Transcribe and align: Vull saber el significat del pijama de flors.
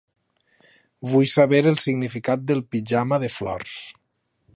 Vull 1.11 1.27
saber 1.33 1.59
el 1.71 1.77
significat 1.83 2.47
del 2.53 2.63
pijama 2.77 3.21
de 3.25 3.31
flors. 3.35 3.77